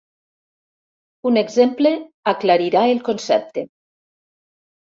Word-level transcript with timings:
Un 1.31 1.37
exemple 1.41 1.91
aclarirà 2.33 2.83
el 2.95 3.05
concepte. 3.11 3.67